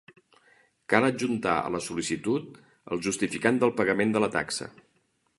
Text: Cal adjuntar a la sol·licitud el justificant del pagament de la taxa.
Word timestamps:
Cal 0.93 1.05
adjuntar 1.09 1.57
a 1.65 1.69
la 1.75 1.81
sol·licitud 1.87 2.57
el 2.95 3.03
justificant 3.09 3.61
del 3.65 3.75
pagament 3.83 4.15
de 4.17 4.23
la 4.25 4.31
taxa. 4.37 4.69